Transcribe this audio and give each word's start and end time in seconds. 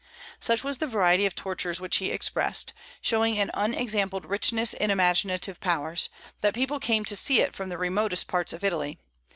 Such 0.39 0.63
was 0.63 0.79
the 0.79 0.87
variety 0.87 1.27
of 1.27 1.35
tortures 1.35 1.79
which 1.79 1.97
he 1.97 2.09
expressed, 2.09 2.73
showing 3.01 3.37
an 3.37 3.51
unexampled 3.53 4.25
richness 4.25 4.73
in 4.73 4.89
imaginative 4.89 5.59
powers, 5.61 6.09
that 6.41 6.55
people 6.55 6.79
came 6.79 7.05
to 7.05 7.15
see 7.15 7.39
it 7.39 7.53
from 7.53 7.69
the 7.69 7.77
remotest 7.77 8.27
parts 8.27 8.51
of 8.51 8.63
Italy. 8.63 8.97